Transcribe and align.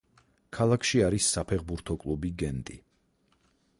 ქალაქში 0.57 1.01
არის 1.09 1.27
საფეხბურთო 1.35 1.99
კლუბი 2.05 2.33
გენტი. 2.45 2.79